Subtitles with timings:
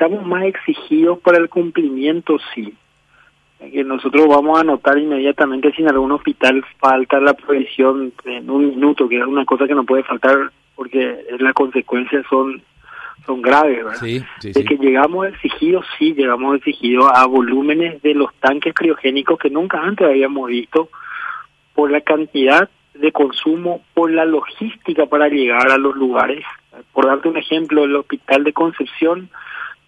[0.00, 2.72] estamos más exigidos para el cumplimiento, sí.
[3.58, 8.70] Que nosotros vamos a anotar inmediatamente si en algún hospital falta la provisión en un
[8.70, 12.62] minuto, que es una cosa que no puede faltar porque las consecuencias son
[13.26, 14.00] son graves, ¿verdad?
[14.00, 14.64] Sí, sí, de sí.
[14.64, 20.08] que llegamos exigidos, sí, llegamos exigidos a volúmenes de los tanques criogénicos que nunca antes
[20.08, 20.88] habíamos visto
[21.74, 26.42] por la cantidad de consumo, por la logística para llegar a los lugares.
[26.94, 29.28] Por darte un ejemplo, el hospital de Concepción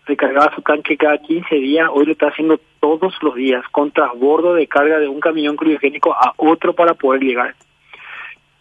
[0.05, 4.55] recargaba su tanque cada 15 días, hoy lo está haciendo todos los días, con transbordo
[4.55, 7.55] de carga de un camión criogénico a otro para poder llegar.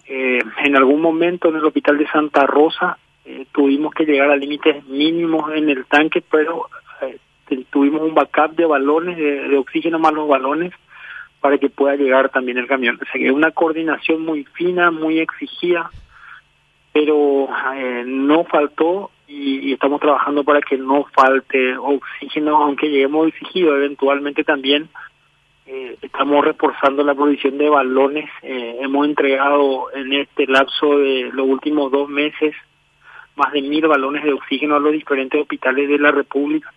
[0.05, 4.35] Eh, en algún momento en el hospital de Santa Rosa eh, tuvimos que llegar a
[4.35, 6.67] límites mínimos en el tanque, pero
[7.01, 7.17] eh,
[7.69, 10.73] tuvimos un backup de balones, de, de, oxígeno más los balones,
[11.39, 12.99] para que pueda llegar también el camión.
[13.01, 15.89] O sea que es una coordinación muy fina, muy exigida,
[16.93, 23.75] pero eh, no faltó y, estamos trabajando para que no falte oxígeno, aunque lleguemos exigido
[23.75, 24.89] eventualmente también.
[25.65, 28.29] Eh, estamos reforzando la provisión de balones.
[28.41, 32.53] Eh, hemos entregado en este lapso de los últimos dos meses
[33.35, 36.71] más de mil balones de oxígeno a los diferentes hospitales de la República.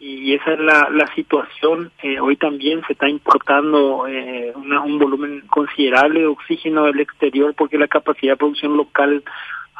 [0.00, 1.90] Y esa es la, la situación.
[2.02, 7.52] Eh, hoy también se está importando eh, una, un volumen considerable de oxígeno del exterior
[7.54, 9.24] porque la capacidad de producción local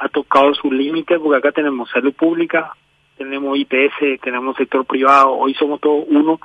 [0.00, 2.72] ha tocado su límite, porque acá tenemos salud pública,
[3.16, 6.38] tenemos IPS, tenemos sector privado, hoy somos todos uno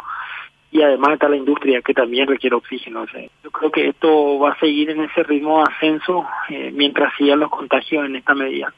[0.72, 3.06] y además está la industria que también requiere oxígeno.
[3.44, 7.40] Yo creo que esto va a seguir en ese ritmo de ascenso eh, mientras sigan
[7.40, 8.74] los contagios en esta medida.